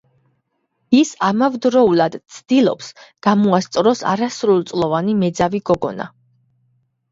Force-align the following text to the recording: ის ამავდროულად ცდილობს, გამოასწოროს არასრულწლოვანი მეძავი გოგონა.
ის 0.99 1.11
ამავდროულად 1.27 2.17
ცდილობს, 2.37 2.89
გამოასწოროს 3.29 4.03
არასრულწლოვანი 4.15 5.17
მეძავი 5.23 5.65
გოგონა. 5.73 6.11